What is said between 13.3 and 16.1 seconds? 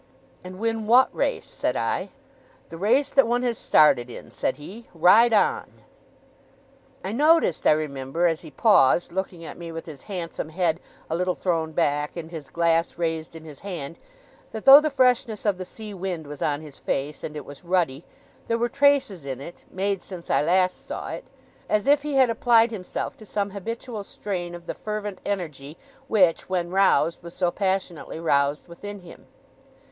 in his hand, that, though the freshness of the sea